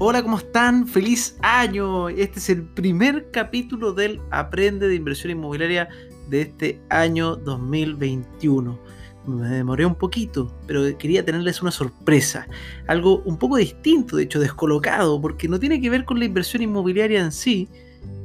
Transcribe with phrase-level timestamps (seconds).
[0.00, 0.86] Hola, ¿cómo están?
[0.86, 2.08] ¡Feliz año!
[2.08, 5.88] Este es el primer capítulo del Aprende de Inversión Inmobiliaria
[6.30, 8.78] de este año 2021.
[9.26, 12.46] Me demoré un poquito, pero quería tenerles una sorpresa.
[12.86, 16.62] Algo un poco distinto, de hecho descolocado, porque no tiene que ver con la inversión
[16.62, 17.68] inmobiliaria en sí,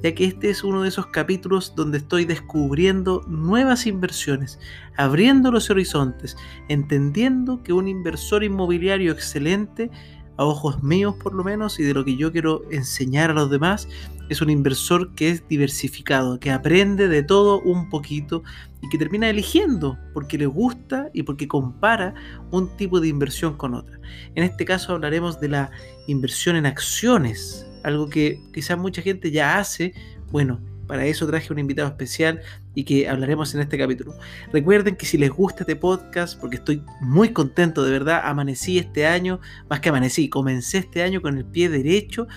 [0.03, 4.59] ya que este es uno de esos capítulos donde estoy descubriendo nuevas inversiones,
[4.95, 6.37] abriendo los horizontes,
[6.69, 9.89] entendiendo que un inversor inmobiliario excelente
[10.37, 13.49] a ojos míos por lo menos y de lo que yo quiero enseñar a los
[13.49, 13.87] demás,
[14.29, 18.43] es un inversor que es diversificado, que aprende de todo un poquito
[18.81, 22.13] y que termina eligiendo porque le gusta y porque compara
[22.51, 23.99] un tipo de inversión con otra.
[24.35, 25.71] En este caso hablaremos de la
[26.07, 29.93] inversión en acciones, algo que quizás mucha gente ya hace.
[30.31, 32.41] Bueno, para eso traje un invitado especial
[32.75, 34.15] y que hablaremos en este capítulo.
[34.51, 39.05] Recuerden que si les gusta este podcast, porque estoy muy contento de verdad, amanecí este
[39.05, 42.27] año, más que amanecí, comencé este año con el pie derecho,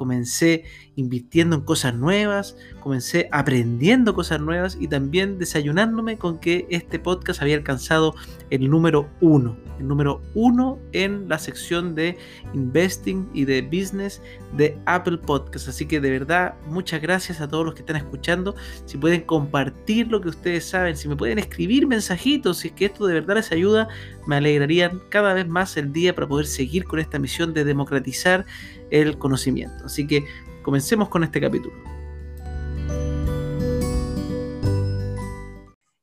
[0.00, 0.64] comencé
[0.96, 7.42] invirtiendo en cosas nuevas, comencé aprendiendo cosas nuevas y también desayunándome con que este podcast
[7.42, 8.14] había alcanzado
[8.48, 12.16] el número uno, el número uno en la sección de
[12.54, 14.22] investing y de business
[14.56, 15.68] de Apple Podcast.
[15.68, 18.54] Así que de verdad, muchas gracias a todos los que están escuchando.
[18.86, 22.86] Si pueden compartir lo que ustedes saben, si me pueden escribir mensajitos, si es que
[22.86, 23.88] esto de verdad les ayuda,
[24.26, 28.46] me alegrarían cada vez más el día para poder seguir con esta misión de democratizar
[28.90, 29.88] el conocimiento.
[29.90, 30.24] Así que
[30.62, 31.74] Comencemos con este capítulo.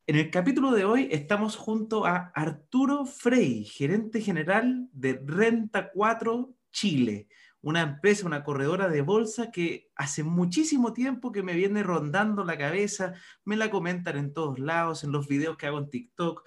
[0.08, 6.56] En el capítulo de hoy estamos junto a Arturo Frey, gerente general de Renta 4
[6.72, 7.28] Chile,
[7.62, 12.58] una empresa, una corredora de bolsa que hace muchísimo tiempo que me viene rondando la
[12.58, 13.14] cabeza,
[13.46, 16.44] me la comentan en todos lados, en los videos que hago en TikTok.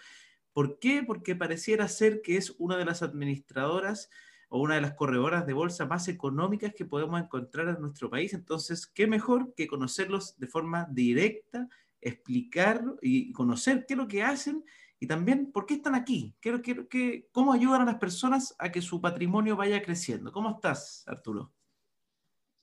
[0.52, 1.04] ¿Por qué?
[1.06, 4.10] Porque pareciera ser que es una de las administradoras
[4.50, 8.34] o una de las corredoras de bolsa más económicas que podemos encontrar en nuestro país.
[8.34, 11.69] Entonces, ¿qué mejor que conocerlos de forma directa,
[12.00, 14.64] explicar y conocer qué es lo que hacen
[14.98, 16.34] y también por qué están aquí?
[16.41, 20.32] ¿Qué, cómo ayudan a las personas a que su patrimonio vaya creciendo?
[20.32, 21.52] ¿Cómo estás, Arturo?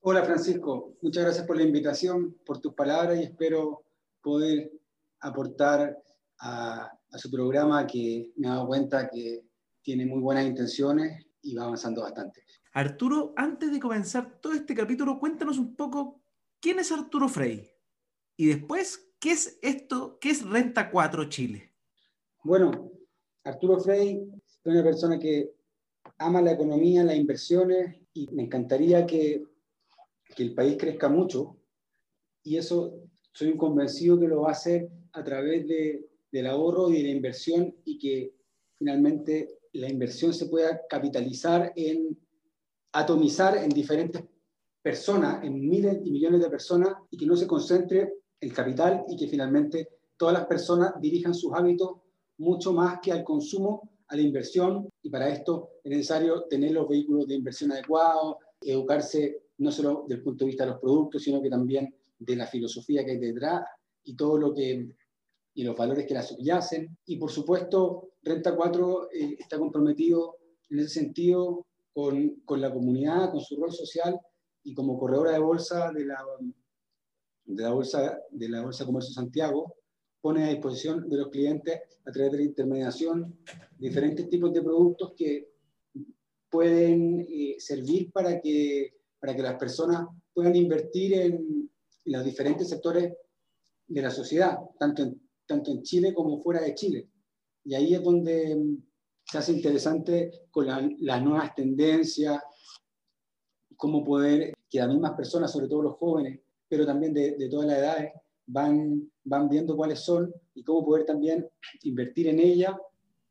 [0.02, 0.98] Hola, Francisco.
[1.02, 3.86] Muchas gracias por la invitación, por tus palabras y espero
[4.22, 4.74] poder
[5.22, 5.98] aportar
[6.40, 9.46] a, a su programa que me he dado cuenta que
[9.82, 12.44] tiene muy buenas intenciones y va avanzando bastante.
[12.74, 16.22] Arturo, antes de comenzar todo este capítulo, cuéntanos un poco
[16.60, 17.70] quién es Arturo Frey
[18.36, 20.20] y después, ¿qué es esto?
[20.20, 21.74] ¿Qué es Renta 4 Chile?
[22.44, 22.92] Bueno,
[23.44, 25.54] Arturo Frey es una persona que
[26.20, 29.44] ama la economía, las inversiones y me encantaría que,
[30.36, 31.58] que el país crezca mucho
[32.44, 36.90] y eso soy un convencido que lo va a hacer a través de, del ahorro
[36.92, 38.34] y de la inversión y que
[38.76, 42.18] finalmente la inversión se pueda capitalizar en
[42.94, 44.24] atomizar en diferentes
[44.82, 49.16] personas, en miles y millones de personas, y que no se concentre el capital y
[49.16, 51.98] que finalmente todas las personas dirijan sus hábitos
[52.40, 56.88] mucho más que al consumo, a la inversión, y para esto es necesario tener los
[56.88, 61.22] vehículos de inversión adecuados, educarse no solo desde el punto de vista de los productos,
[61.22, 63.64] sino que también de la filosofía que hay detrás
[64.06, 64.90] y todo lo que
[65.58, 66.96] y los valores que la subyacen.
[67.08, 70.38] Y por supuesto, Renta 4 eh, está comprometido
[70.70, 74.20] en ese sentido con, con, la comunidad, con su rol social
[74.64, 76.24] y como corredora de bolsa de la,
[77.46, 79.78] de la, bolsa, de la Bolsa Comercio Santiago,
[80.22, 83.40] pone a disposición de los clientes a través de la intermediación
[83.80, 85.54] diferentes tipos de productos que
[86.52, 91.34] pueden eh, servir para que, para que las personas puedan invertir en,
[92.06, 93.12] en los diferentes sectores
[93.88, 97.10] de la sociedad, tanto en tanto en Chile como fuera de Chile.
[97.64, 98.84] Y ahí es donde mm,
[99.26, 100.68] se hace interesante con
[101.00, 102.42] las nuevas tendencias,
[103.76, 107.68] cómo poder que las mismas personas, sobre todo los jóvenes, pero también de, de todas
[107.68, 108.12] las edades,
[108.48, 111.48] van, van viendo cuáles son y cómo poder también
[111.84, 112.78] invertir en ella,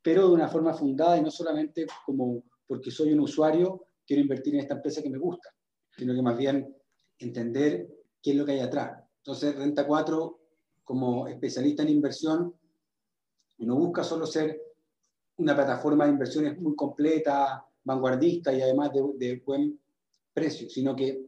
[0.03, 4.55] pero de una forma fundada y no solamente como porque soy un usuario, quiero invertir
[4.55, 5.49] en esta empresa que me gusta,
[5.97, 6.75] sino que más bien
[7.19, 7.89] entender
[8.23, 9.03] qué es lo que hay atrás.
[9.19, 10.41] Entonces, Renta 4
[10.87, 12.55] como especialista en inversión,
[13.59, 14.63] no busca solo ser
[15.39, 19.81] una plataforma de inversiones muy completa, vanguardista y además de, buen
[20.33, 21.27] precio, sino que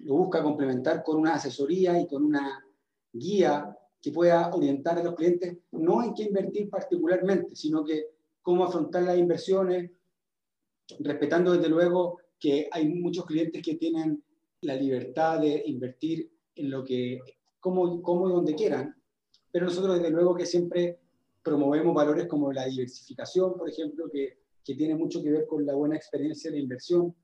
[0.00, 2.62] lo busca complementar con una asesoría y con una
[3.10, 8.08] guía que pueda orientar a los clientes no en qué invertir particularmente, sino que
[8.42, 9.90] cómo afrontar las inversiones,
[10.98, 14.22] respetando desde luego que hay muchos clientes que tienen
[14.60, 17.20] la libertad de invertir en lo que
[17.60, 18.96] como, como y donde quieran,
[19.52, 20.98] pero nosotros desde luego que siempre
[21.42, 25.74] promovemos valores como la diversificación, por ejemplo, que, que tiene mucho que ver con la
[25.74, 27.14] buena experiencia de inversión,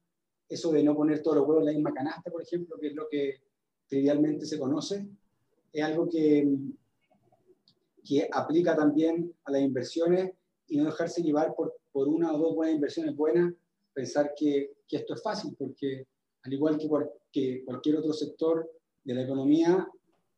[0.49, 2.94] eso de no poner todos los huevos en la misma canasta, por ejemplo, que es
[2.94, 3.41] lo que
[3.88, 5.06] trivialmente se conoce,
[5.73, 6.49] es algo que,
[8.05, 10.33] que aplica también a las inversiones
[10.69, 13.53] y no dejarse llevar por, por una o dos buenas inversiones buenas,
[13.93, 16.06] pensar que, que esto es fácil, porque
[16.43, 16.88] al igual que,
[17.33, 18.71] que cualquier otro sector
[19.05, 19.88] de la economía,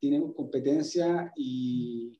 [0.01, 2.19] tenemos competencia y,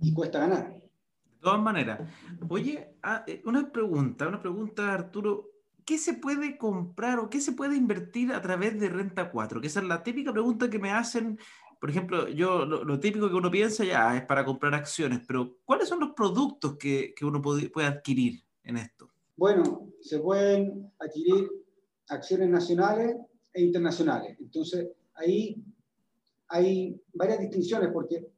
[0.00, 0.72] y cuesta ganar.
[0.72, 2.00] De todas maneras.
[2.48, 5.50] Oye, ah, eh, una pregunta, una pregunta, Arturo.
[5.84, 9.60] ¿Qué se puede comprar o qué se puede invertir a través de Renta 4?
[9.60, 11.38] Que esa es la típica pregunta que me hacen.
[11.80, 15.88] Por ejemplo, yo lo, típico que uno piensa ya es para comprar acciones, pero ¿cuáles
[15.88, 19.10] son los productos que, que uno puede, puede adquirir en esto?
[19.36, 21.50] Bueno, se pueden adquirir
[22.08, 23.16] acciones nacionales
[23.52, 24.36] e internacionales.
[24.38, 25.60] Entonces, ahí
[26.52, 28.30] hay varias distinciones porque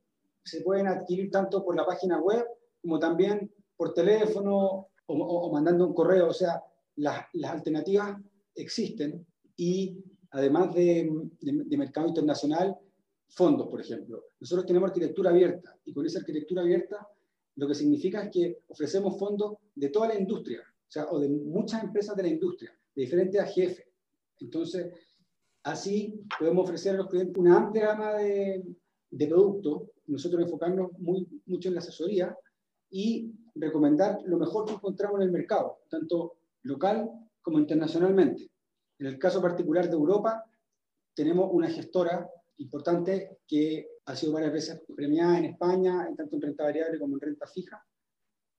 [0.45, 2.47] se pueden adquirir tanto por la página web
[2.81, 6.29] como también por teléfono o, mandando un correo.
[6.29, 6.63] O sea,
[6.97, 8.17] las, alternativas
[8.55, 9.27] existen
[9.57, 9.99] y
[10.31, 12.77] además de, de, mercado internacional,
[13.29, 14.23] fondos, por ejemplo.
[14.39, 17.09] Nosotros tenemos arquitectura abierta y con esa arquitectura abierta
[17.57, 21.29] lo que significa es que ofrecemos fondos de toda la industria, o sea, o de
[21.29, 23.81] muchas empresas de la industria, de diferentes AGF.
[24.41, 24.93] Entonces,
[25.65, 28.63] Así podemos ofrecer a los clientes una amplia gama de,
[29.11, 32.37] de productos, nosotros enfocarnos muy, mucho en la asesoría
[32.91, 38.51] y recomendar lo mejor que encontramos en el mercado, tanto local como internacionalmente.
[38.99, 40.45] En el caso particular de Europa,
[41.15, 42.29] tenemos una gestora
[42.59, 47.21] importante que ha sido varias veces premiada en España, tanto en renta variable como en
[47.21, 47.83] renta fija.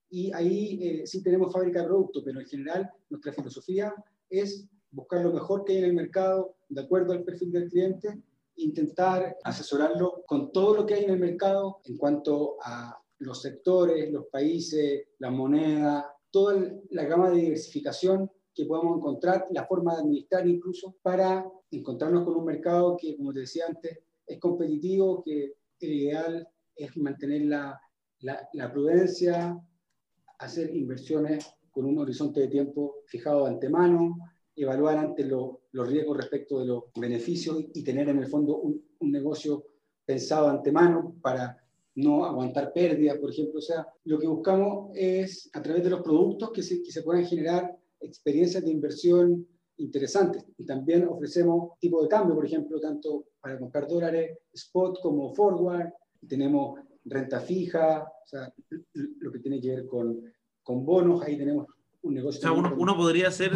[0.10, 3.94] Y ahí eh, sí tenemos fábrica de productos, pero en general nuestra filosofía
[4.30, 8.22] es buscar lo mejor que hay en el mercado de acuerdo al perfil del cliente,
[8.58, 14.12] intentar asesorarlo con todo lo que hay en el mercado en cuanto a los sectores,
[14.12, 16.56] los países, la moneda, toda
[16.90, 22.36] la gama de diversificación que podamos encontrar, la forma de administrar incluso, para encontrarnos con
[22.36, 27.80] un mercado que, como te decía antes, es competitivo, que el ideal es mantener la,
[28.22, 29.60] la, prudencia,
[30.40, 34.18] hacer inversiones con un horizonte de tiempo fijado de antemano,
[34.56, 35.28] evaluar antes
[35.76, 38.82] los riesgos respecto de los beneficios y tener en el fondo un,
[39.12, 39.66] negocio
[40.04, 41.62] pensado antemano para
[41.96, 43.60] no aguantar pérdidas, por ejemplo.
[43.60, 47.04] O sea, lo que buscamos es, a través de los productos, que se, que se
[47.04, 50.46] puedan generar experiencias de inversión interesantes.
[50.58, 55.92] Y también ofrecemos tipo de cambio, por ejemplo, tanto para comprar dólares spot como forward.
[56.28, 58.52] Tenemos renta fija, o sea,
[58.94, 60.22] lo que tiene que ver con,
[60.64, 61.22] con bonos.
[61.22, 61.68] Ahí tenemos
[62.02, 62.40] un negocio.
[62.40, 63.52] O sea, uno, uno podría hacer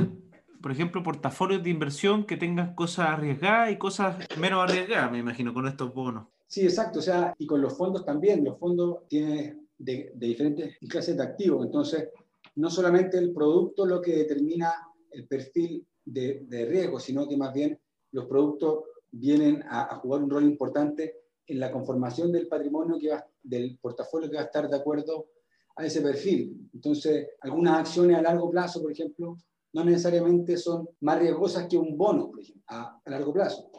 [0.61, 5.53] por ejemplo, portafolios de inversión que tengan cosas arriesgadas y cosas menos arriesgadas, me imagino,
[5.53, 6.27] con estos bonos.
[6.47, 6.99] Sí, exacto.
[6.99, 8.43] O sea, y con los fondos también.
[8.43, 11.65] Los fondos tienen de, diferentes clases de activos.
[11.65, 12.09] Entonces,
[12.55, 14.73] no solamente el producto lo que determina
[15.11, 17.79] el perfil de, riesgo, sino que más bien
[18.11, 21.15] los productos vienen a, jugar un rol importante
[21.47, 25.27] en la conformación del patrimonio que va, del portafolio que va a estar de acuerdo
[25.75, 26.69] a ese perfil.
[26.73, 29.37] Entonces, algunas acciones a largo plazo, por ejemplo,
[29.73, 33.69] no necesariamente son más riesgosas que un bono, por ejemplo, a, largo plazo.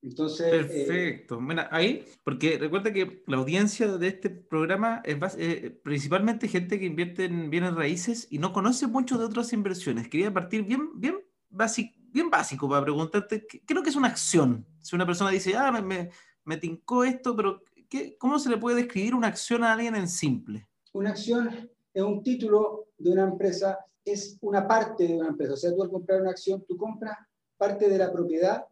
[0.00, 1.40] Entonces, eh, Perfecto.
[1.40, 6.86] bueno, ahí, porque recuerda que la audiencia de este programa es eh, principalmente gente que
[6.86, 10.08] invierte en bienes raíces y no conoce mucho de otras inversiones.
[10.08, 11.18] Quería partir bien, bien,
[11.48, 14.64] básico, bien básico para preguntarte, ¿qué, es lo que es una acción?
[14.80, 16.10] Si una persona dice, ah, me, me,
[16.44, 20.08] me tincó esto, pero ¿qué, ¿cómo se le puede describir una acción a alguien en
[20.08, 20.68] simple?
[20.92, 25.54] Una acción es un título de una empresa es una parte de una empresa.
[25.54, 27.16] O sea, tú al comprar una acción, tú compras
[27.56, 28.64] parte de la propiedad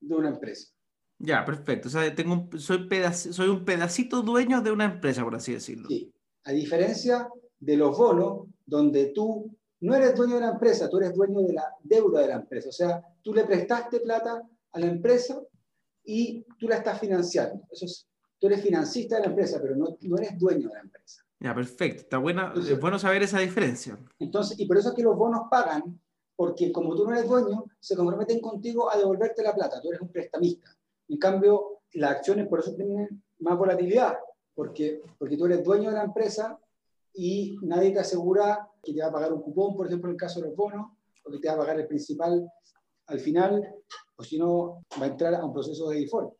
[0.00, 0.68] de una empresa.
[1.18, 1.88] Ya, perfecto.
[1.88, 5.88] O sea, tengo soy, soy un pedacito dueño de una empresa, por así decirlo.
[5.88, 6.12] Sí.
[6.44, 11.14] A diferencia de los bonos, donde tú no eres dueño de la empresa, tú eres
[11.14, 12.70] dueño de la deuda de la empresa.
[12.70, 15.40] O sea, tú le prestaste plata a la empresa
[16.04, 17.62] y tú la estás financiando.
[17.70, 18.06] Eso es,
[18.38, 21.22] tú eres financista de la empresa, pero no, no eres dueño de la empresa.
[21.40, 22.02] Ya, perfecto.
[22.02, 23.98] Está buena, es bueno saber esa diferencia.
[24.18, 25.98] Entonces, y por eso es que los bonos pagan,
[26.36, 29.80] porque como tú no eres dueño, se comprometen contigo a devolverte la plata.
[29.80, 30.70] Tú eres un prestamista.
[31.08, 34.18] En cambio, las acciones por eso tienen más volatilidad,
[34.54, 36.58] porque, porque tú eres dueño de la empresa
[37.14, 40.20] y nadie te asegura que te va a pagar un cupón, por ejemplo, en el
[40.20, 40.92] caso de los bonos,
[41.24, 42.50] o que te va a pagar el principal
[43.06, 43.74] al final,
[44.16, 46.34] o si no, va a entrar a un proceso de default.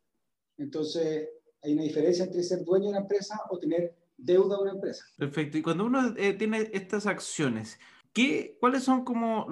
[0.59, 1.28] Entonces,
[1.62, 5.05] hay una diferencia entre ser dueño de una empresa o tener deuda a una empresa.
[5.17, 5.59] Perfecto.
[5.59, 7.79] Y cuando uno eh, tiene estas acciones,
[8.12, 9.47] ¿qué, ¿cuáles son como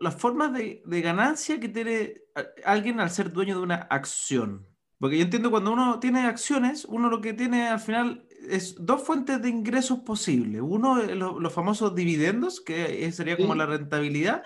[0.00, 2.22] las formas de, de, ganancia que tiene
[2.64, 4.66] alguien al ser dueño de una acción?
[4.98, 9.02] Porque yo entiendo cuando uno tiene acciones, uno lo que tiene al final es dos
[9.02, 10.60] fuentes de ingresos posibles.
[10.62, 14.42] Uno, los famosos dividendos, que sería como la rentabilidad,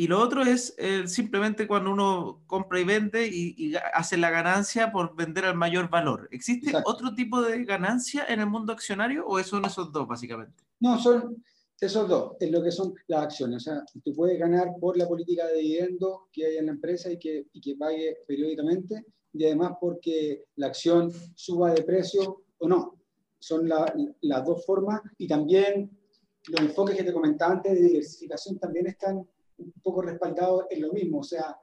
[0.00, 4.90] y lo otro es eh, simplemente cuando uno compra y vende y, hace la ganancia
[4.90, 6.26] por vender al mayor valor.
[6.32, 10.64] ¿Existe otro tipo de ganancia en el mundo accionario o son esos dos básicamente?
[10.80, 11.44] No, son
[11.78, 13.56] esos dos, es lo que son las acciones.
[13.58, 17.12] O sea, tú puedes ganar por la política de dividendos que hay en la empresa
[17.12, 19.04] y que, y que pague periódicamente
[19.34, 22.96] y además porque la acción suba de precio o no.
[23.38, 25.90] Son las dos formas y también
[26.48, 29.28] los enfoques que te comentaba antes de diversificación también están
[29.60, 31.20] un poco respaldados en lo mismo.
[31.20, 31.56] O sea,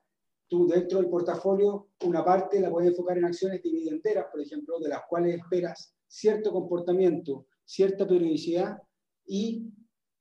[0.47, 4.89] tú dentro del portafolio, una parte la puedes enfocar en acciones dividenderas, por ejemplo, de
[4.89, 8.77] las cuales esperas cierto comportamiento, cierta periodicidad
[9.25, 9.69] y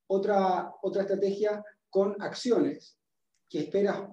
[0.07, 2.97] otra, otra estrategia con acciones
[3.49, 4.03] que esperas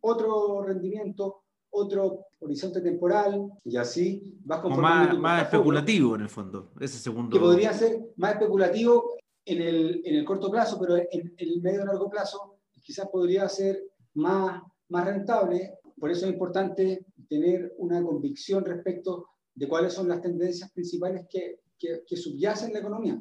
[0.00, 5.14] otro rendimiento, otro horizonte temporal y así vas conformando.
[5.14, 7.30] Más, más especulativo en el fondo, ese segundo.
[7.30, 11.62] Que podría ser más especulativo en el, en el corto plazo, pero en, en el
[11.62, 12.51] medio y largo plazo
[12.82, 13.82] quizás podría ser
[14.14, 15.78] más, más rentable.
[15.98, 21.60] Por eso es importante tener una convicción respecto de cuáles son las tendencias principales que,
[21.78, 23.20] que, que subyacen la economía.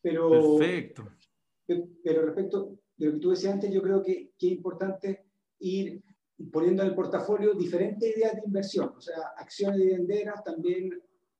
[0.00, 1.08] Pero, Perfecto.
[1.66, 5.26] Pero respecto de lo que tú decías antes, yo creo que, que es importante
[5.60, 6.02] ir
[6.52, 10.90] poniendo en el portafolio diferentes ideas de inversión, o sea, acciones dividenderas, también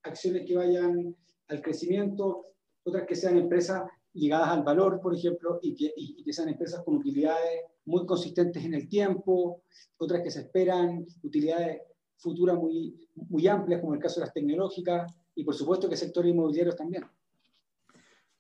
[0.03, 1.15] acciones que vayan
[1.49, 2.47] al crecimiento,
[2.85, 3.83] otras que sean empresas
[4.15, 8.65] ligadas al valor, por ejemplo, y que, y que sean empresas con utilidades muy consistentes
[8.65, 9.63] en el tiempo,
[9.97, 11.83] otras que se esperan utilidades
[12.19, 16.33] futuras muy, muy amplias, como el caso de las tecnológicas, y por supuesto que sectores
[16.33, 17.05] inmobiliarios también.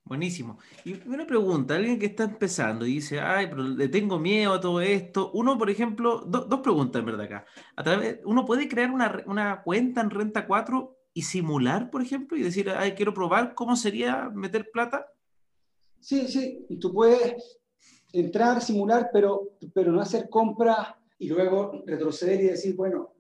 [0.08, 0.58] Buenísimo.
[0.86, 4.60] Y una pregunta, alguien que está empezando y dice, ay, pero le tengo miedo a
[4.60, 5.30] todo esto.
[5.32, 7.46] Uno, por ejemplo, dos preguntas en verdad acá.
[7.76, 12.38] A través, uno puede crear una, una, cuenta en Renta 4 y simular, por ejemplo,
[12.38, 15.06] y decir, ay, quiero probar cómo sería meter plata.
[16.00, 17.58] Sí, sí, tú puedes
[18.12, 20.88] entrar, simular, pero, pero no hacer compras
[21.18, 23.14] y luego retroceder y decir, bueno,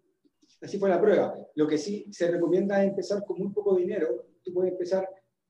[0.60, 1.34] así fue la prueba.
[1.54, 4.26] Lo que sí se recomienda es empezar con muy poco dinero.
[4.42, 5.08] Tú puedes empezar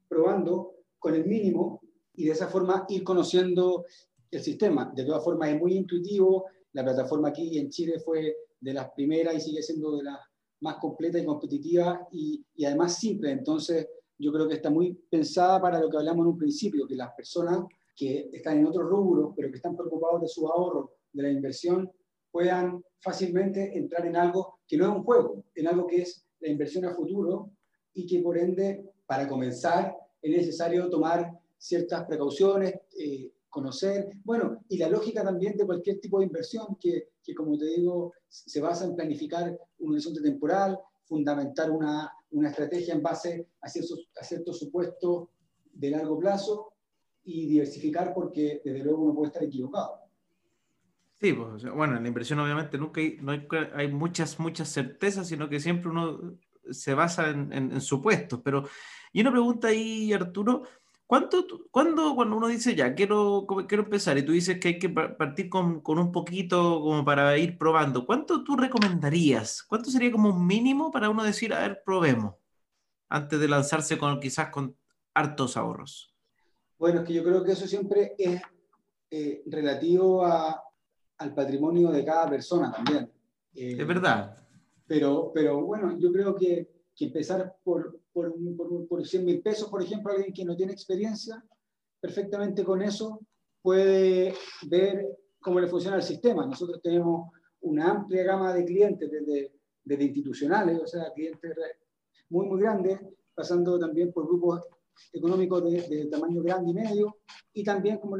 [0.08, 1.80] probando con el mínimo
[2.14, 3.84] y de esa forma ir conociendo
[4.30, 4.92] el sistema.
[4.94, 6.46] De todas formas, es muy intuitivo.
[6.72, 10.18] La plataforma aquí en Chile fue de las primeras y sigue siendo de las
[10.60, 13.30] más completa y competitiva y, y, además simple.
[13.30, 13.86] Entonces,
[14.18, 17.12] yo creo que está muy pensada para lo que hablamos en un principio, que las
[17.12, 17.64] personas
[17.96, 21.90] que están en otros rubros, pero que están preocupados de su ahorro, de la inversión,
[22.30, 26.48] puedan fácilmente entrar en algo que no es un juego, en algo que es la
[26.48, 27.50] inversión a futuro
[27.94, 34.78] y que por ende, para comenzar, es necesario tomar ciertas precauciones, eh, conocer, bueno, y
[34.78, 38.84] la lógica también de cualquier tipo de inversión que, que, como te digo, se basa
[38.84, 44.58] en planificar un horizonte temporal, fundamentar una, una estrategia en base a ciertos, a ciertos
[44.58, 45.28] supuestos
[45.72, 46.72] de largo plazo
[47.24, 50.00] y diversificar porque desde luego uno puede estar equivocado.
[51.14, 55.26] Sí, pues, bueno, en la inversión obviamente nunca hay, no hay, hay, muchas, muchas certezas,
[55.26, 56.38] sino que siempre uno
[56.70, 58.64] se basa en, en, en supuestos, pero
[59.12, 60.62] y una pregunta ahí, Arturo,
[61.08, 64.90] ¿cuánto, cuándo cuando uno dice ya, quiero, quiero empezar y tú dices que hay que
[64.90, 69.64] partir con, con, un poquito como para ir probando, ¿cuánto tú recomendarías?
[69.64, 72.36] ¿Cuánto sería como un mínimo para uno decir, a ver, probemos,
[73.08, 74.76] antes de lanzarse con quizás con
[75.14, 76.14] hartos ahorros?
[76.78, 78.40] Bueno, es que yo creo que eso siempre es
[79.10, 80.62] eh, relativo a,
[81.16, 83.10] al patrimonio de cada persona también.
[83.54, 84.36] Eh, es verdad.
[84.86, 88.34] Pero, pero bueno, yo creo que, que empezar por, por,
[88.88, 91.44] por, 100 mil pesos, por ejemplo, alguien que no tiene experiencia,
[92.00, 93.20] perfectamente con eso
[93.62, 94.34] puede
[94.68, 95.06] ver
[95.40, 96.46] cómo le funciona el sistema.
[96.46, 99.52] Nosotros tenemos una amplia gama de clientes, desde,
[99.84, 101.54] desde institucionales, o sea, clientes
[102.28, 103.00] muy, muy grandes,
[103.34, 104.66] pasando también por grupos
[105.12, 107.16] económicos de, tamaño grande y medio,
[107.52, 108.16] y también, como,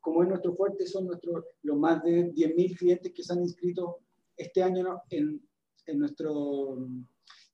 [0.00, 3.98] como es nuestro fuerte, son nuestros, los más de 10.000 clientes que se han inscrito
[4.36, 5.42] este año en,
[5.86, 7.06] en, nuestro, en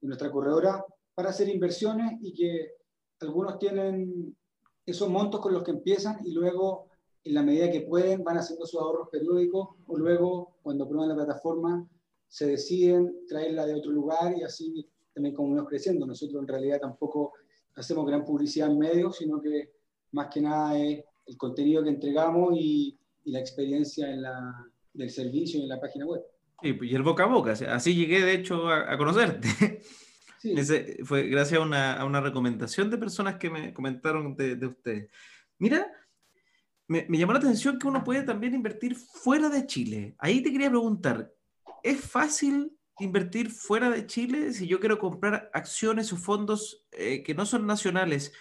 [0.02, 0.84] nuestra corredora
[1.16, 2.72] para hacer inversiones y que
[3.20, 4.36] algunos tienen
[4.84, 6.90] esos montos con los que empiezan y luego,
[7.24, 11.14] en la medida que pueden, van haciendo sus ahorros periódicos o luego, cuando prueban la
[11.16, 11.88] plataforma,
[12.28, 16.06] se deciden traerla de otro lugar y así también como vamos creciendo.
[16.06, 17.32] Nosotros en realidad tampoco
[17.76, 19.72] hacemos gran publicidad en medios, sino que
[20.12, 25.08] más que nada es el contenido que entregamos y, y la experiencia en la, del
[25.08, 26.20] servicio y en la página web.
[26.62, 29.48] y el boca a boca, así llegué de hecho a, a conocerte.
[31.04, 35.10] fue gracias a una, a una, recomendación de personas que me comentaron de, de ustedes.
[35.58, 35.86] Mira,
[36.88, 40.14] me, me, llamó la atención que uno puede también invertir fuera de Chile.
[40.18, 41.32] Ahí te quería preguntar,
[41.82, 47.34] ¿es fácil invertir fuera de Chile si yo quiero comprar acciones o fondos eh, que
[47.34, 48.32] no son nacionales?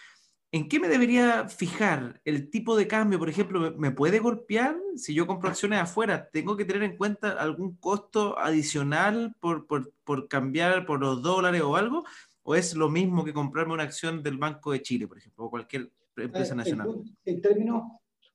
[0.55, 2.21] ¿En qué me debería fijar?
[2.23, 4.77] ¿El tipo de cambio, por ejemplo, me, puede golpear?
[4.95, 10.29] Si yo compro acciones afuera, ¿tengo que tener en cuenta algún costo adicional por, por,
[10.29, 12.05] cambiar por los dólares o algo?
[12.43, 15.49] ¿O es lo mismo que comprarme una acción del Banco de Chile, por ejemplo, o
[15.49, 17.03] cualquier empresa eh, nacional?
[17.25, 17.83] En, términos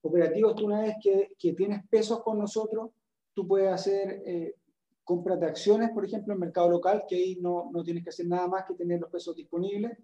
[0.03, 2.91] operativos, tú una vez que, que, tienes pesos con nosotros,
[3.33, 4.57] tú puedes hacer eh,
[5.05, 8.27] compras de acciones, por ejemplo, en mercado local, que ahí no, no tienes que hacer
[8.27, 9.97] nada más que tener los pesos disponibles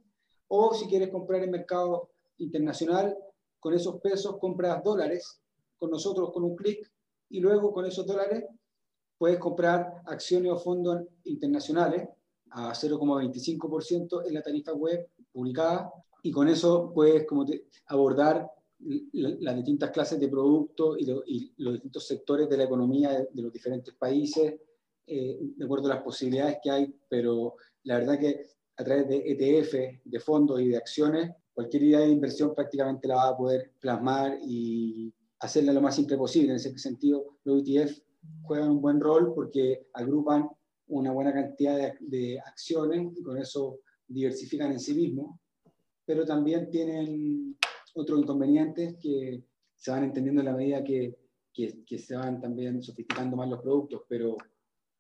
[0.48, 3.16] o si quieres comprar en mercado internacional,
[3.58, 5.40] con esos pesos compras dólares
[5.78, 6.90] con nosotros con un clic
[7.28, 8.44] y luego con esos dólares
[9.18, 12.08] puedes comprar acciones o fondos internacionales
[12.50, 15.90] a 0,25% en la tarifa web publicada.
[16.22, 17.44] Y con eso puedes como
[17.86, 18.50] abordar
[19.12, 23.94] las distintas clases de productos y, los distintos sectores de la economía de, los diferentes
[23.94, 24.60] países,
[25.06, 29.23] eh, de acuerdo a las posibilidades que hay, pero la verdad que a través de
[29.26, 33.73] ETF, de fondos y de acciones, cualquier idea de inversión prácticamente la va a poder
[33.80, 36.50] plasmar y hacerla lo más simple posible.
[36.50, 37.99] En ese sentido, los ETF
[38.42, 40.49] juegan un buen rol porque agrupan
[40.88, 45.38] una buena cantidad de, acciones y con eso diversifican en sí mismos,
[46.04, 47.56] pero también tienen
[47.95, 49.42] otros inconvenientes que
[49.75, 51.16] se van entendiendo en la medida que,
[51.52, 54.37] que, que, se van también sofisticando más los productos, pero,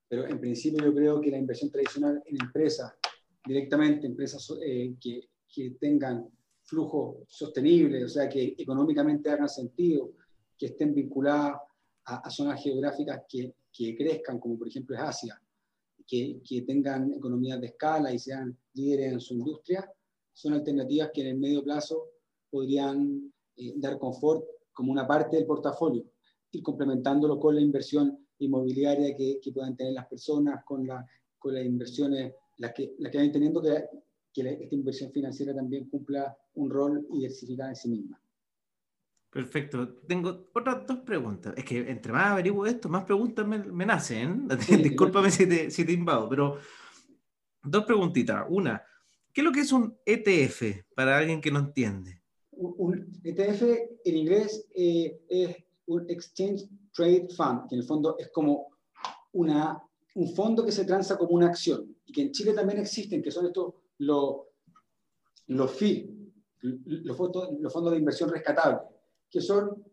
[0.08, 2.92] pero en principio yo creo que la inversión tradicional en empresas
[3.46, 6.28] directamente empresas eh, que, que, tengan
[6.64, 10.12] flujo sostenible, o sea, que económicamente hagan sentido,
[10.58, 11.60] que estén vinculadas
[12.04, 15.40] a, zonas geográficas que, que, crezcan, como por ejemplo es Asia,
[16.06, 19.90] que, que, tengan economías de escala y sean líderes en su industria,
[20.32, 22.08] son alternativas que en el medio plazo
[22.50, 26.04] podrían eh, dar confort como una parte del portafolio,
[26.50, 31.06] y complementándolo con la inversión inmobiliaria que, que puedan tener las personas, con, la,
[31.38, 33.84] con las inversiones la que, la que va entendiendo que,
[34.32, 38.20] que esta inversión financiera también cumpla un rol diversificado en sí misma.
[39.30, 39.96] Perfecto.
[40.06, 41.52] Tengo otras dos preguntas.
[41.56, 44.48] Es que entre más averiguo esto, más preguntas me, me nacen.
[44.82, 46.58] Discúlpame si te, si te invado, pero
[47.62, 48.46] dos preguntitas.
[48.48, 48.82] Una,
[49.32, 52.22] ¿qué es lo que es un ETF para alguien que no entiende?
[52.52, 53.62] Un ETF
[54.04, 58.68] en inglés eh, es un Exchange Trade Fund, que en el fondo es como
[59.32, 59.82] una,
[60.16, 63.30] un fondo que se transa como una acción y que en Chile también existen, que
[63.30, 64.36] son estos los,
[65.48, 68.80] los FI, los fondos, de inversión rescatable,
[69.30, 69.84] que son,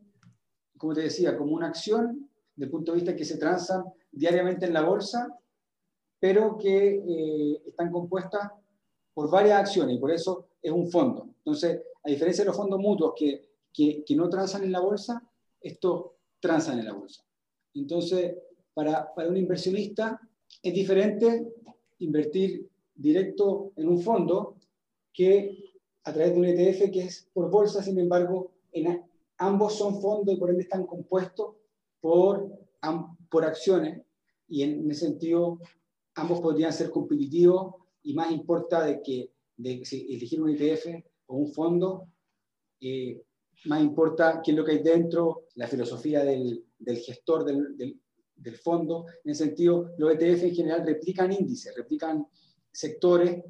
[0.77, 4.73] como te decía, como una acción del punto de vista que se transan diariamente en
[4.73, 5.37] la bolsa,
[6.19, 8.49] pero que eh, están compuestas
[9.13, 11.27] por varias acciones y por eso es un fondo.
[11.39, 15.21] Entonces, a diferencia de los fondos mutuos que, que, que no transan en la bolsa,
[15.59, 17.25] estos transan en la bolsa.
[17.73, 18.35] Entonces,
[18.73, 20.19] para, para un inversionista
[20.61, 21.47] es diferente
[21.99, 24.57] invertir directo en un fondo
[25.11, 29.03] que a través de un ETF que es por bolsa, sin embargo, en,
[29.37, 31.55] ambos son fondos y por ende están compuestos
[32.01, 32.49] por,
[33.29, 34.01] por acciones.
[34.47, 35.59] Y en, ese sentido
[36.15, 40.87] ambos podrían ser competitivos y más importa de que de, elegir un ETF
[41.27, 42.07] o un fondo,
[42.81, 43.21] eh,
[43.65, 47.99] más importa qué es lo que hay dentro, la filosofía del, del gestor del, del
[48.51, 49.05] fondo.
[49.23, 52.25] En ese sentido, los ETF en general replican índices, replican
[52.71, 53.43] sectores,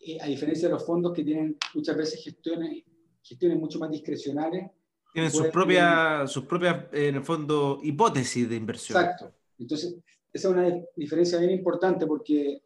[0.00, 2.84] eh, a diferencia de los fondos que tienen muchas veces gestiones,
[3.22, 4.70] gestiones mucho más discrecionales.
[5.12, 9.00] Tienen sus propias, sus propias, en el fondo, hipótesis de inversión.
[9.00, 9.32] Exacto.
[9.58, 9.96] Entonces,
[10.32, 12.62] esa es una diferencia bien importante porque,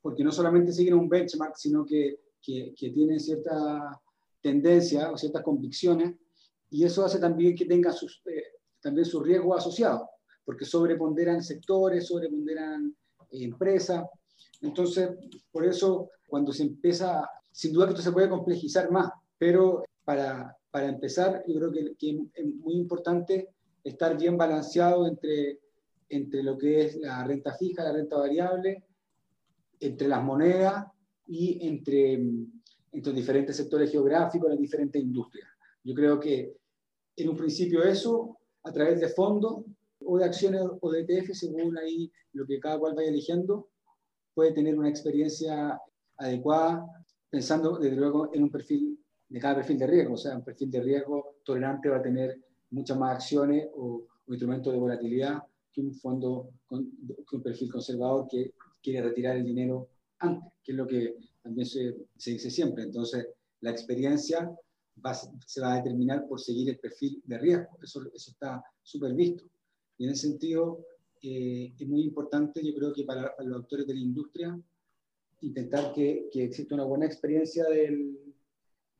[0.00, 4.00] porque no solamente siguen un benchmark, sino que, que, tienen cierta
[4.40, 6.14] tendencia o ciertas convicciones
[6.70, 8.42] y eso hace también que tengan sus, eh,
[8.80, 10.08] también sus riesgos asociados
[10.48, 12.96] porque sobreponderan sectores, sobreponderan
[13.32, 14.06] eh, empresas.
[14.62, 15.10] Entonces,
[15.52, 20.56] por eso, cuando se empieza, sin duda que esto se puede complejizar más, pero para,
[20.70, 23.50] para empezar, yo creo que, que, es muy importante
[23.84, 25.60] estar bien balanceado entre,
[26.08, 28.84] entre lo que es la renta fija, la renta variable,
[29.80, 30.86] entre las monedas
[31.26, 32.14] y entre,
[32.92, 35.46] entre diferentes sectores geográficos, las diferentes industrias.
[35.84, 36.56] Yo creo que
[37.16, 39.62] en un principio eso, a través de fondos,
[40.08, 43.68] o de acciones o de ETF, según ahí lo que cada cual vaya eligiendo,
[44.34, 45.78] puede tener una experiencia
[46.16, 46.86] adecuada,
[47.28, 50.14] pensando desde luego en un perfil de cada perfil de riesgo.
[50.14, 52.40] O sea, un perfil de riesgo tolerante va a tener
[52.70, 55.42] muchas más acciones o, instrumentos de volatilidad
[55.72, 60.72] que un fondo con que un perfil conservador que quiere retirar el dinero antes, que
[60.72, 62.84] es lo que también se, se dice siempre.
[62.84, 63.26] Entonces,
[63.60, 64.50] la experiencia
[65.04, 67.78] va, se va a determinar por seguir el perfil de riesgo.
[67.82, 69.44] Eso, eso está súper visto.
[69.98, 70.86] Y en ese sentido,
[71.22, 74.60] eh, es muy importante, yo creo que para, los actores de la industria,
[75.40, 78.16] intentar que, exista una buena experiencia del,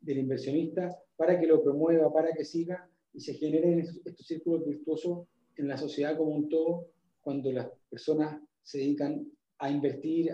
[0.04, 5.68] inversionista para que lo promueva, para que siga y se generen estos círculos virtuosos en
[5.68, 6.86] la sociedad como un todo
[7.20, 10.30] cuando las personas se dedican a invertir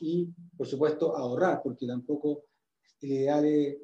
[0.00, 2.44] y, por supuesto, a ahorrar, porque tampoco
[3.00, 3.80] la idea de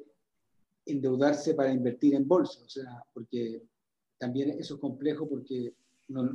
[0.85, 3.63] endeudarse para invertir en bolsa, o sea, porque
[4.17, 5.73] también eso es complejo porque
[6.07, 6.29] no,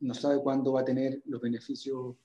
[0.00, 2.16] no, sabe cuándo va a tener los beneficios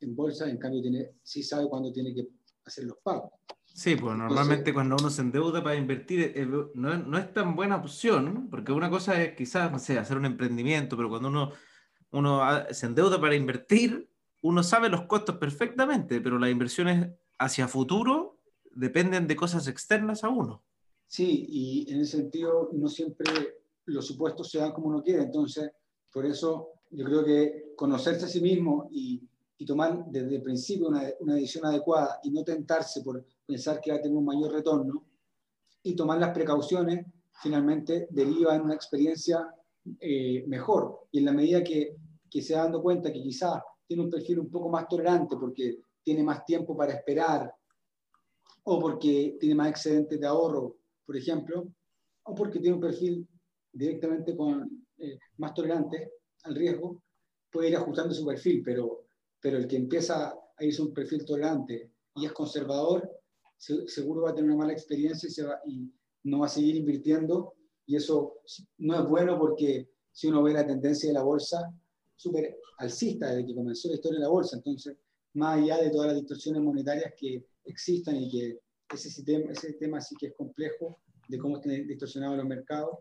[0.00, 2.28] en bolsa, en cambio tiene, sí sabe cuándo tiene que
[2.64, 3.30] hacer los pagos.
[3.64, 7.76] Sí, pues normalmente cuando uno se endeuda para invertir eh, no, no, es tan buena
[7.76, 11.52] opción, porque una cosa es quizás, no sé, hacer un emprendimiento, pero cuando uno,
[12.10, 14.10] uno se endeuda para invertir,
[14.42, 18.40] uno sabe los costos perfectamente, pero las inversiones hacia futuro
[18.74, 20.62] dependen de cosas externas a uno.
[21.06, 25.70] Sí, y en ese sentido no siempre los supuestos se dan como uno quiere, entonces
[26.12, 29.28] por eso yo creo que conocerse a sí mismo y,
[29.64, 33.98] tomar desde el principio una, una, decisión adecuada y no tentarse por pensar que va
[33.98, 35.04] a tener un mayor retorno
[35.84, 37.06] y tomar las precauciones
[37.40, 39.54] finalmente deriva en una experiencia
[40.00, 41.06] eh, mejor.
[41.12, 41.96] Y en la medida que,
[42.28, 45.78] que se va dando cuenta que quizás tiene un perfil un poco más tolerante porque
[46.02, 47.52] tiene más tiempo para esperar
[48.64, 51.68] o porque tiene más excedentes de ahorro, por ejemplo,
[52.24, 53.28] o porque tiene un perfil
[53.72, 56.12] directamente con, eh, más tolerante
[56.44, 57.02] al riesgo,
[57.50, 59.06] puede ir ajustando su perfil, pero,
[59.40, 63.10] pero el que empieza a irse un perfil tolerante y es conservador,
[63.56, 65.90] seguro va a tener una mala experiencia y, se va, y
[66.24, 67.54] no va a seguir invirtiendo.
[67.86, 68.38] Y eso
[68.78, 71.72] no es bueno porque si uno ve la tendencia de la bolsa,
[72.16, 74.56] súper alcista desde que comenzó la historia de la bolsa.
[74.56, 74.96] Entonces,
[75.34, 78.60] más allá de todas las distorsiones monetarias que existan y que
[78.92, 82.98] ese, sistema, ese tema sí que es complejo de cómo están distorsionados los mercados,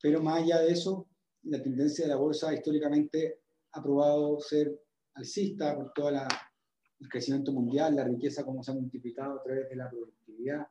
[0.00, 1.06] pero más allá de eso,
[1.44, 3.40] la tendencia de la bolsa históricamente
[3.72, 4.80] ha probado ser
[5.14, 9.76] alcista por todo el crecimiento mundial, la riqueza como se ha multiplicado a través de
[9.76, 10.66] la productividad.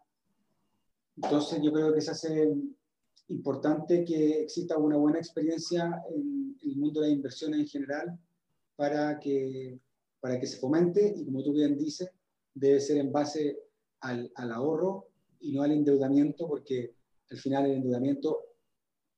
[1.15, 2.53] Entonces yo creo que se hace
[3.27, 8.19] importante que exista una buena experiencia en, el mundo de las inversiones en general
[8.75, 9.79] para que,
[10.21, 12.09] para que se fomente y como tú bien dices,
[12.53, 13.59] debe ser en base
[13.99, 15.07] al, al ahorro
[15.41, 16.95] y no al endeudamiento porque
[17.29, 18.42] al final el endeudamiento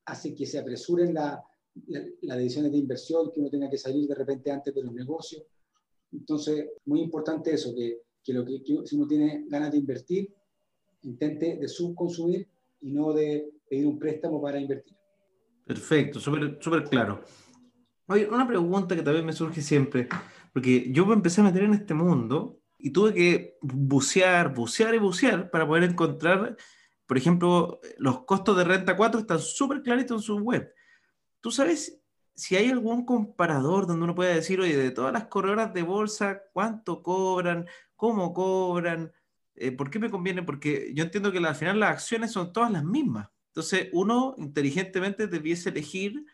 [0.06, 4.52] hace que se apresuren las decisiones de inversión, que uno tenga que salir de repente
[4.52, 5.44] antes de los negocios.
[6.12, 10.34] Entonces, muy importante eso, que, que lo que, si uno tiene ganas de invertir,
[11.02, 12.48] intente de subconsumir
[12.82, 14.96] y no de pedir un préstamo para invertir.
[15.65, 17.24] Perfecto, súper claro.
[18.08, 20.08] Oye, una pregunta que también me surge siempre,
[20.54, 25.50] porque yo empecé a meter en este mundo y tuve que bucear, bucear y bucear
[25.50, 26.56] para poder encontrar
[27.06, 30.74] por ejemplo, los costos de renta 4 están súper claritos en su web.
[31.39, 32.02] ¿Tú sabes
[32.34, 36.41] si hay algún comparador donde uno pueda decir, oye, de todas las corredoras de bolsa,
[36.52, 39.12] cuánto cobran, cómo cobran,
[39.56, 40.44] eh, por qué me conviene?
[40.44, 43.30] Porque yo entiendo que al final las acciones son todas las mismas.
[43.48, 46.26] Entonces, uno inteligentemente debiese elegir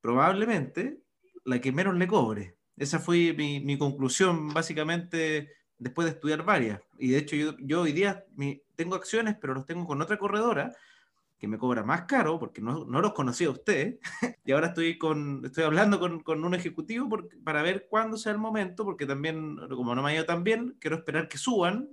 [0.00, 1.00] probablemente
[1.44, 2.56] la que menos le cobre.
[2.76, 6.80] Esa fue mi, mi conclusión básicamente después de estudiar varias.
[6.98, 8.24] Y de hecho yo, yo hoy día
[8.76, 10.72] tengo acciones, pero los tengo con otra corredora
[11.38, 13.98] que me cobra más caro porque no, no los conocía a usted.
[14.44, 17.08] y ahora estoy, con, estoy hablando con, con un ejecutivo
[17.44, 20.76] para ver cuándo sea el momento, porque también, como no me ha ido tan bien,
[20.80, 21.88] quiero esperar que suban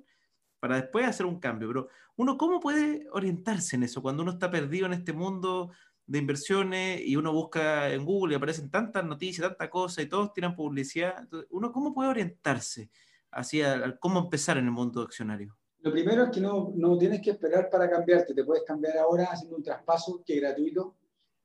[0.60, 1.68] para después hacer un cambio.
[1.68, 5.72] Pero uno, ¿cómo puede orientarse en eso cuando uno está perdido en este mundo
[6.06, 10.34] de inversiones y uno busca en Google y aparecen tantas noticias, tantas cosas y todos
[10.34, 11.28] tienen publicidad?
[11.50, 12.90] ¿Uno cómo puede orientarse?
[13.32, 13.62] Así
[14.00, 15.58] cómo empezar en el mundo accionario?
[15.80, 19.26] Lo primero es que no, no tienes que esperar para cambiarte, te puedes cambiar ahora
[19.32, 20.96] haciendo un traspaso que es gratuito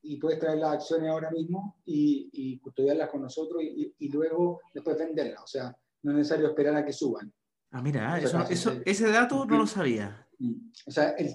[0.03, 4.61] y puedes traer las acciones ahora mismo y, y custodiarlas con nosotros y, y, luego
[4.75, 5.43] después venderlas.
[5.43, 7.33] O sea, no es necesario esperar a que suban.
[7.71, 10.27] Ah, mira, eso, eso, ese dato no lo sabía.
[10.39, 10.71] Mm.
[10.87, 11.35] O sea, el,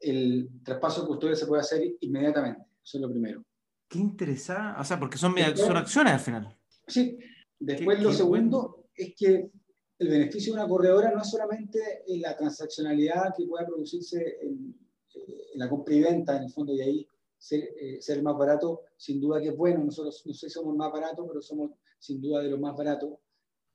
[0.00, 2.60] el traspaso de custodia se puede hacer inmediatamente.
[2.84, 3.42] Eso es lo primero.
[3.88, 4.80] Qué interesante.
[4.80, 6.56] O sea, porque son, son acciones al final.
[6.86, 7.18] Sí.
[7.58, 9.50] Después lo segundo es que
[9.98, 14.74] el beneficio de una corredora no es solamente la transaccionalidad que pueda producirse en,
[15.14, 18.82] eh, la compra y venta, en el fondo, y ahí ser, eh, ser, más barato,
[18.96, 19.82] sin duda que es bueno.
[19.84, 23.14] Nosotros no sé si somos más baratos, pero somos sin duda de los más baratos.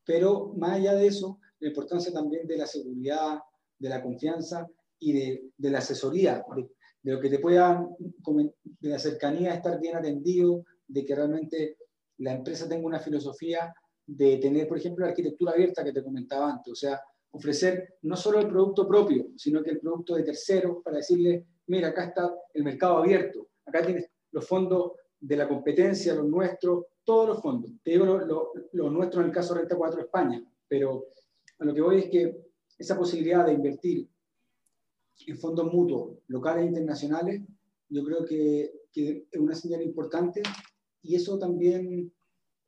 [0.05, 3.39] Pero más allá de eso, la importancia también de la seguridad,
[3.77, 4.67] de la confianza
[4.99, 6.69] y de, de la asesoría, de,
[7.01, 11.77] de, lo que te pueda, de la cercanía, estar bien atendido, de que realmente
[12.17, 13.73] la empresa tenga una filosofía
[14.05, 18.15] de tener, por ejemplo, la arquitectura abierta que te comentaba antes, o sea, ofrecer no
[18.15, 22.33] solo el producto propio, sino que el producto de terceros para decirle, mira, acá está
[22.53, 27.71] el mercado abierto, acá tienes los fondos de la competencia, los nuestros, todos los fondos.
[27.83, 31.05] Te digo los lo, lo nuestros en el caso de Renta 4 España, pero
[31.59, 34.09] a lo que voy es que esa posibilidad de invertir
[35.27, 37.41] en fondos mutuos locales e internacionales,
[37.89, 40.41] yo creo que, que es una señal importante.
[41.03, 42.11] Y eso también,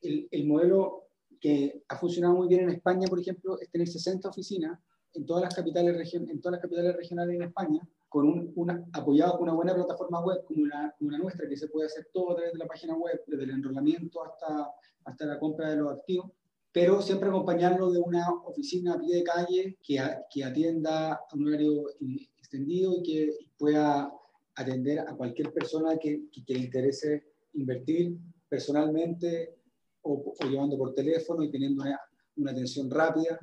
[0.01, 1.02] el, el, modelo
[1.43, 4.79] que ha funcionado muy bien en España, por ejemplo, es tener 60 oficinas
[5.13, 9.33] en todas las capitales, en todas las capitales regionales en España, con un, una, apoyado
[9.33, 12.31] con una buena plataforma web como una, como una, nuestra, que se puede hacer todo
[12.31, 14.71] a través de la página web, desde el enrolamiento hasta,
[15.03, 16.31] hasta la compra de los activos,
[16.71, 20.01] pero siempre acompañarlo de una oficina a pie de calle que,
[20.33, 21.89] que atienda a un horario
[22.37, 24.13] extendido y que pueda
[24.55, 29.57] atender a cualquier persona que, que, le interese invertir personalmente
[30.03, 31.99] o, o, llevando por teléfono y teniendo una,
[32.37, 33.39] una atención rápida.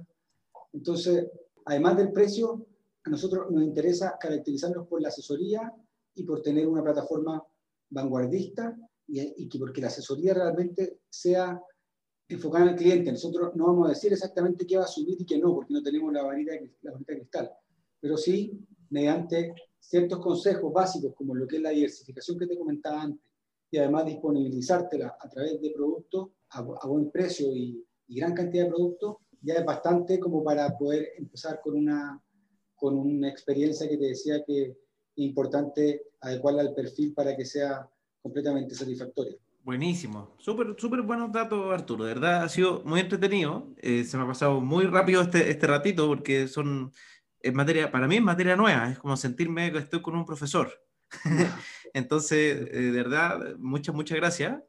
[0.72, 1.28] Entonces,
[1.64, 2.66] además del precio,
[3.04, 5.72] a nosotros nos interesa caracterizarnos por la asesoría
[6.14, 7.42] y por tener una plataforma
[7.90, 11.60] vanguardista y, y que porque la asesoría realmente sea
[12.28, 13.12] enfocada en el cliente.
[13.12, 15.82] Nosotros no vamos a decir exactamente qué va a subir y qué no, porque no
[15.82, 17.50] tenemos la varita la varita de cristal,
[18.00, 18.58] pero sí
[18.90, 23.29] mediante ciertos consejos básicos, como lo que es la diversificación que te comentaba antes,
[23.70, 28.64] y además disponibilizártela a través de productos a, a buen precio y, y, gran cantidad
[28.64, 32.20] de productos, ya es bastante como para poder empezar con una,
[32.74, 34.76] con una experiencia que te decía que es
[35.16, 37.88] importante adecuarla al perfil para que sea
[38.20, 39.36] completamente satisfactoria.
[39.62, 44.22] Buenísimo, súper súper buenos datos Arturo, de verdad ha sido muy entretenido, eh, se me
[44.22, 46.92] ha pasado muy rápido este, este ratito porque son,
[47.40, 50.70] es materia, para mí es materia nueva, es como sentirme que estoy con un profesor.
[51.94, 54.62] Entonces, eh, de verdad, muchas, muchas gracias.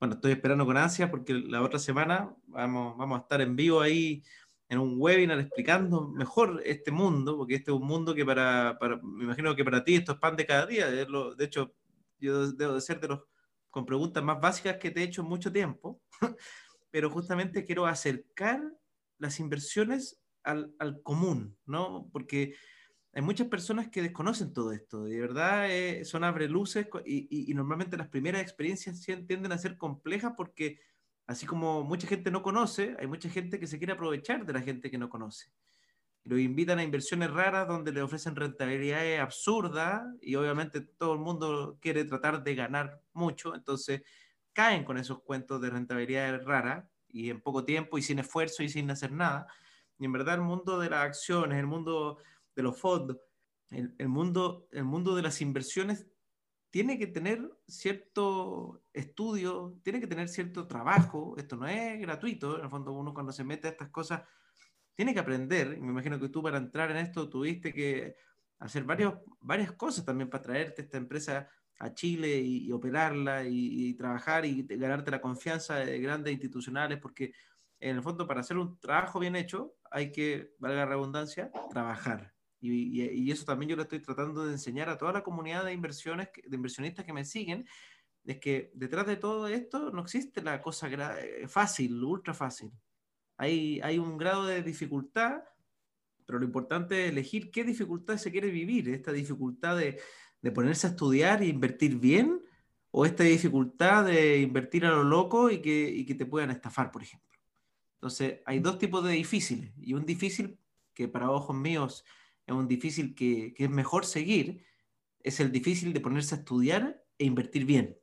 [0.00, 3.80] Bueno, estoy esperando con ansia porque la otra semana vamos, vamos a estar en vivo
[3.80, 4.22] ahí
[4.68, 8.96] en un webinar explicando mejor este mundo, porque este es un mundo que para, para
[9.02, 10.90] me imagino que para ti esto es pan de cada día.
[10.90, 11.74] De, hecho,
[12.18, 13.20] yo debo de ser de los
[13.70, 16.00] con preguntas más básicas que te he hecho en mucho tiempo,
[16.90, 18.62] pero justamente quiero acercar
[19.18, 22.08] las inversiones al, al común, ¿no?
[22.12, 22.54] Porque
[23.14, 27.54] hay muchas personas que desconocen todo esto, de verdad eh, son abreluces y, y, y
[27.54, 30.80] normalmente las primeras experiencias tienden a ser complejas porque
[31.26, 34.60] Así como mucha gente no conoce, hay mucha gente que se quiere aprovechar de la
[34.60, 35.50] gente que no conoce.
[36.24, 41.78] Los invitan a inversiones raras donde le ofrecen rentabilidades absurdas y obviamente todo el mundo
[41.80, 44.02] quiere tratar de ganar mucho, entonces
[44.52, 48.68] caen con esos cuentos de rentabilidades raras y en poco tiempo y sin esfuerzo y
[48.68, 49.46] sin hacer nada.
[49.98, 52.18] Y en verdad el mundo de las acciones, el mundo
[52.54, 53.18] de los fondos,
[53.70, 56.06] el, el mundo, el mundo de las inversiones
[56.70, 62.64] tiene que tener cierto estudio, tiene que tener cierto trabajo, esto no es gratuito, en
[62.64, 64.22] el fondo uno cuando se mete a estas cosas
[64.94, 68.16] tiene que aprender, me imagino que tú para entrar en esto tuviste que
[68.58, 73.88] hacer varios, varias cosas también para traerte esta empresa a Chile y, y operarla y,
[73.88, 77.32] y, trabajar y ganarte la confianza de grandes institucionales, porque
[77.80, 82.32] en el fondo para hacer un trabajo bien hecho hay que, valga la redundancia, trabajar.
[82.62, 85.72] Y, y, eso también yo lo estoy tratando de enseñar a toda la comunidad de
[85.72, 87.66] inversiones, de inversionistas que me siguen,
[88.24, 92.70] es que detrás de todo esto no existe la cosa eh, fácil, ultra fácil.
[93.36, 95.42] Hay, hay un grado de dificultad,
[96.24, 98.88] pero lo importante es elegir qué dificultad se quiere vivir.
[98.90, 100.00] Esta dificultad de,
[100.40, 102.44] de ponerse a estudiar e invertir bien,
[102.92, 106.92] o esta dificultad de invertir a lo loco y que, y que te puedan estafar,
[106.92, 107.28] por ejemplo.
[107.94, 110.58] Entonces, hay dos tipos de difíciles, y un difícil
[110.94, 112.04] que para ojos míos
[112.46, 114.64] es un difícil que, que, es mejor seguir,
[115.20, 117.98] es el difícil de ponerse a estudiar e invertir bien.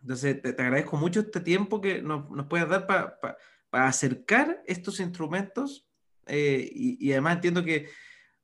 [0.00, 3.36] Entonces, te, agradezco mucho este tiempo que nos, nos puedes dar para pa,
[3.70, 5.88] acercar estos instrumentos
[6.26, 7.88] eh, y, además entiendo que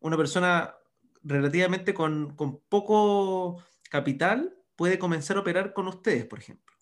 [0.00, 0.74] una persona
[1.22, 6.74] relativamente con, con poco capital puede comenzar a operar con ustedes, por ejemplo.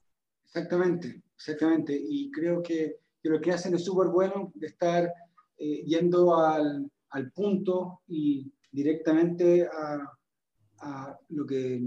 [0.44, 1.98] Exactamente, exactamente.
[2.00, 5.12] Y creo que, que lo que hacen es súper bueno de estar
[5.56, 10.18] eh, yendo al, al punto y directamente a,
[10.80, 11.82] a, lo, que,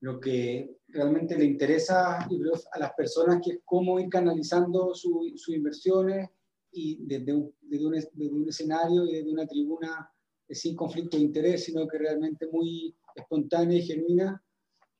[0.00, 5.52] lo que realmente le interesa a las personas, que es cómo ir canalizando sus su
[5.52, 6.30] inversiones
[6.72, 10.10] y desde un, desde, un, desde un, escenario y desde una tribuna
[10.48, 14.42] sin conflicto de interés, sino que realmente muy espontánea y genuina.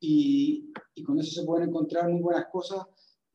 [0.01, 2.87] Y, y, con eso se pueden encontrar muy buenas cosas.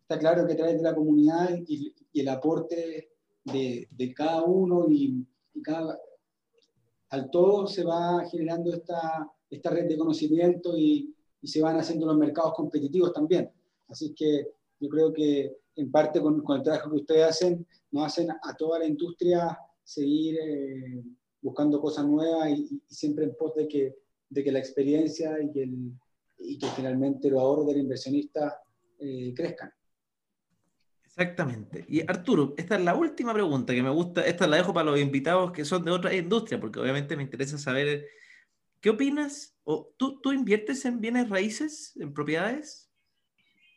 [0.01, 3.14] Está claro que a través de la comunidad y, y el aporte
[3.45, 5.25] de, cada uno y,
[5.63, 5.97] cada,
[7.09, 11.11] al todo se va generando esta, esta red de conocimiento y,
[11.43, 13.51] se van haciendo los mercados competitivos también.
[13.87, 14.47] Así que
[14.79, 18.55] yo creo que en parte con, con el trabajo que ustedes hacen, nos hacen a
[18.57, 21.03] toda la industria seguir eh,
[21.39, 23.95] buscando cosas nuevas y, y, siempre en pos de que,
[24.27, 25.91] de que la experiencia y que, el,
[26.39, 28.61] y que finalmente los ahorros del inversionista
[28.99, 29.71] eh, crezcan.
[31.17, 31.85] Exactamente.
[31.87, 34.99] Y Arturo, esta es la última pregunta que me gusta, esta la dejo para los
[34.99, 38.05] invitados que son de otra industria, porque obviamente me interesa saber,
[38.81, 39.55] ¿qué opinas?
[39.63, 42.91] ¿O tú, tú inviertes en bienes raíces, en propiedades?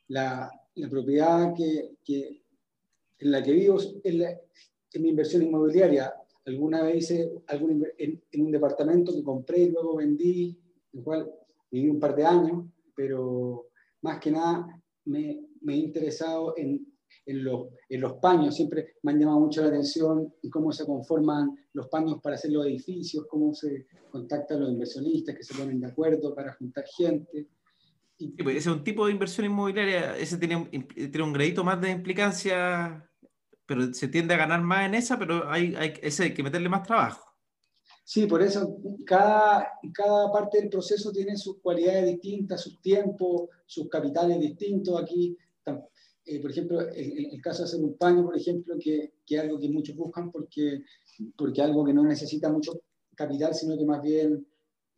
[0.09, 2.43] La, la propiedad que, que,
[3.21, 4.37] en la que vivo es, la,
[4.95, 6.13] mi inversión inmobiliaria.
[6.45, 10.59] Alguna vez hice algún, en, en, un departamento que compré y luego vendí,
[10.93, 11.31] el cual
[11.71, 12.65] viví un par de años,
[12.97, 13.69] pero
[14.03, 14.67] más que nada
[15.05, 16.98] me, me he interesado en
[17.29, 18.57] en los, en los paños.
[18.57, 22.67] Siempre me han llamado mucho la atención cómo se conforman los paños para hacer los
[22.67, 27.47] edificios, cómo se contactan los inversionistas que se ponen de acuerdo para juntar gente.
[28.19, 31.81] Y, pues, ese es un tipo de inversión inmobiliaria, ese tiene, tiene un gradito más
[31.81, 33.09] de implicancia,
[33.65, 36.69] pero se tiende a ganar más en esa, pero hay, hay, ese hay que meterle
[36.69, 37.25] más trabajo.
[38.03, 43.89] Sí, por eso cada, cada parte del proceso tiene sus cualidades distintas, sus tiempos, sus
[43.89, 45.01] capitales distintos.
[45.01, 45.37] Aquí
[46.29, 49.41] eh, por ejemplo, el, el, caso de hacer un paño, por ejemplo, que, que, es
[49.41, 50.83] algo que muchos buscan porque,
[51.37, 52.83] porque algo que no necesita mucho
[53.15, 54.47] capital, sino que más bien...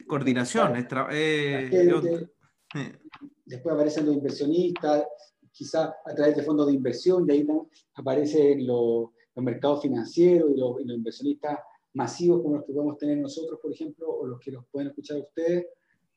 [0.06, 0.74] Coordinación.
[1.12, 2.98] Eh,
[3.44, 5.04] después aparecen los inversionistas,
[5.52, 7.46] quizás a través de fondos de inversión, de ahí
[7.94, 11.58] aparecen los, los mercados financieros y los, y los, inversionistas
[11.94, 15.18] masivos como los que podemos tener nosotros, por ejemplo, o los que los pueden escuchar
[15.18, 15.66] ustedes,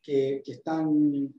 [0.02, 1.34] que, que están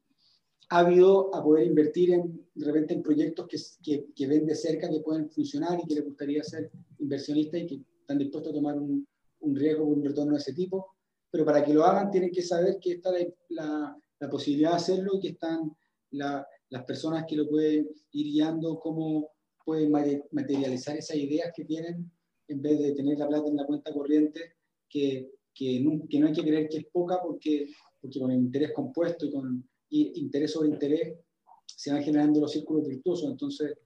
[0.75, 4.91] ávido a poder invertir en, de repente en proyectos que, que, que, ven de cerca,
[4.91, 8.77] que pueden funcionar y que les gustaría ser inversionistas y que están dispuestos a tomar
[8.77, 9.07] un,
[9.41, 10.95] un riesgo un retorno de ese tipo.
[11.31, 14.77] Pero para que lo hagan tienen que saber que está la, la, la posibilidad de
[14.77, 15.71] hacerlo y que están
[16.11, 19.31] la, las personas que lo pueden ir guiando, cómo
[19.65, 19.93] pueden
[20.33, 22.11] materializar esas ideas que tienen
[22.49, 24.55] en vez de tener la plata en la cuenta corriente,
[24.89, 27.69] que, que, no, que no hay que creer que es poca porque,
[28.01, 29.67] porque con el interés compuesto y con
[30.01, 31.19] interés sobre interés
[31.67, 33.31] se van generando los círculos virtuosos.
[33.31, 33.77] Entonces,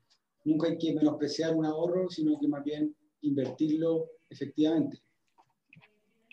[0.44, 5.00] nunca hay que menospreciar un ahorro, sino que más bien invertirlo efectivamente.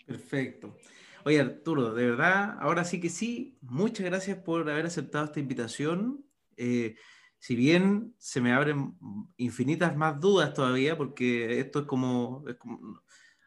[0.06, 0.76] Perfecto.
[1.24, 6.24] Oye, Arturo, de verdad, ahora sí que sí, muchas gracias por haber aceptado esta invitación.
[6.56, 6.94] Eh,
[7.38, 8.96] si bien se me abren
[9.36, 12.44] infinitas más dudas todavía, porque esto es como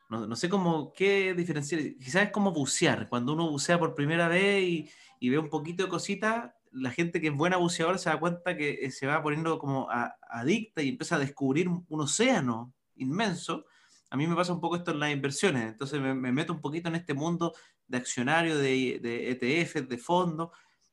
[0.09, 4.27] no, no, sé cómo, qué diferenciar, quizás es como bucear, cuando uno bucea por primera
[4.27, 8.09] vez y, y ve un poquito de cositas, la gente que es buena buceadora se
[8.09, 9.87] da cuenta que eh, se va poniendo como
[10.29, 13.65] adicta y empieza a descubrir un, océano inmenso.
[14.09, 16.61] A mí me pasa un poco esto en las inversiones, entonces me, me meto un
[16.61, 17.53] poquito en este mundo
[17.87, 20.49] de accionario, de, de ETF, de fondos,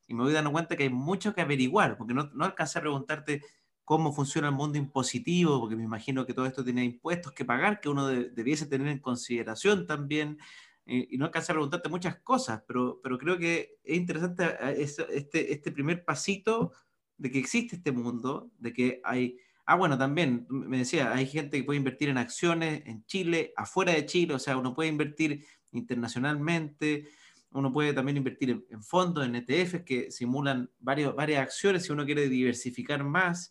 [0.07, 2.81] y me voy dando cuenta que hay mucho que averiguar, porque no, no alcancé a
[2.81, 3.41] preguntarte
[3.87, 7.79] cómo funciona el mundo impositivo, porque me imagino que todo esto tiene impuestos que pagar,
[7.79, 10.37] que uno de, debiese tener en consideración también,
[10.85, 15.53] y no alcanzar a preguntarte muchas cosas, pero, pero creo que es interesante eh, este,
[15.53, 16.73] este primer pasito
[17.17, 19.37] de que existe este mundo, de que hay...
[19.65, 23.93] Ah, bueno, también me decía, hay gente que puede invertir en acciones en Chile, afuera
[23.93, 27.07] de Chile, o sea, uno puede invertir internacionalmente,
[27.51, 31.93] uno puede también invertir en, en fondos, en ETFs que simulan varios, varias acciones si
[31.93, 33.49] uno quiere diversificar más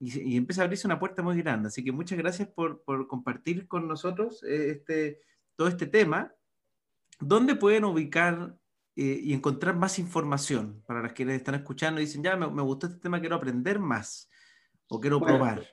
[0.00, 1.68] y, y, empieza a abrirse una puerta muy grande.
[1.68, 5.20] Así que muchas gracias por, por compartir con nosotros eh, este,
[5.56, 6.34] todo este tema
[7.20, 8.56] ¿dónde pueden ubicar
[8.96, 12.62] eh, y encontrar más información para las que están escuchando y dicen, ya, me, me,
[12.62, 14.28] gustó este tema, quiero aprender más
[14.88, 15.66] o quiero bueno, probar?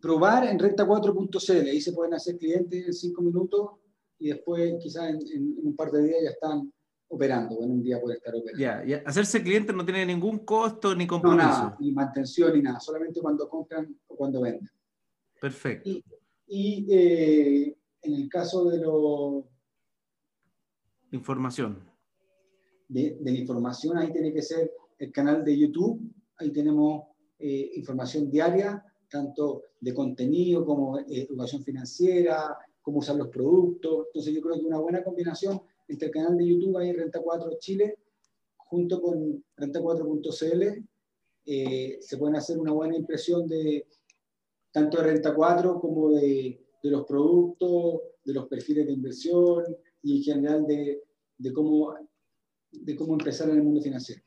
[0.00, 3.70] Probar en renta4.cl, ahí se pueden hacer clientes en cinco minutos
[4.18, 6.72] y después quizás en, en, en, un par de días ya están
[7.14, 8.60] operando, en un día puede estar operando.
[8.60, 11.46] Ya, ya, hacerse cliente no tiene ningún costo ni compromiso.
[11.46, 14.70] No, nada, ni mantención ni nada, solamente cuando compran o cuando venden.
[15.40, 15.88] Perfecto.
[15.88, 16.04] Y,
[16.46, 19.44] y eh, en el caso de los
[21.14, 21.78] Información.
[22.88, 26.00] De, de, la información, ahí tiene que ser el canal de YouTube,
[26.38, 27.04] ahí tenemos
[27.38, 34.06] eh, información diaria, tanto de contenido como eh, educación financiera, cómo usar los productos.
[34.08, 37.58] Entonces yo creo que una buena combinación entre el canal de YouTube ahí Renta 4
[37.58, 37.98] Chile,
[38.56, 40.84] junto con renta4.cl,
[41.46, 43.86] eh, se pueden hacer una buena impresión de
[44.72, 49.64] tanto de Renta 4 como de, de los productos, de los perfiles de inversión,
[50.02, 51.02] y en general de,
[51.38, 51.94] de, cómo,
[52.72, 54.22] de cómo empezar en el mundo financiero.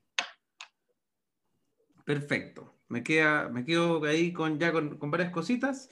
[2.05, 2.73] Perfecto.
[2.87, 5.89] Me, queda, me quedo ahí con, ya con, con varias cositas.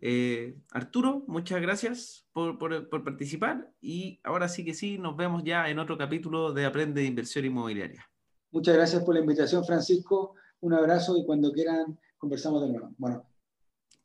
[0.00, 5.42] Eh, Arturo, muchas gracias por, por, por, participar y ahora sí que sí, nos vemos
[5.42, 8.06] ya en otro capítulo de Aprende de Inversión Inmobiliaria.
[8.50, 10.34] Muchas gracias por la invitación, Francisco.
[10.60, 12.94] Un abrazo y cuando quieran conversamos de nuevo.
[12.98, 13.26] Bueno.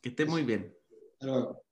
[0.01, 0.73] Que esté muy bien.
[1.13, 1.63] Hasta luego.